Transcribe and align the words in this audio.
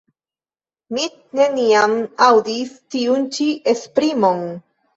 Mi 0.97 1.03
neniam 1.41 1.93
aŭdis 2.29 2.73
tiun 2.97 3.31
ĉi 3.39 3.49
esprimon. 3.77 4.45